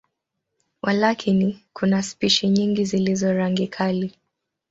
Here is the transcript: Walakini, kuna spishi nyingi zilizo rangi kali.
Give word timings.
Walakini, 0.81 1.65
kuna 1.73 2.03
spishi 2.03 2.49
nyingi 2.49 2.85
zilizo 2.85 3.33
rangi 3.33 3.67
kali. 3.67 4.17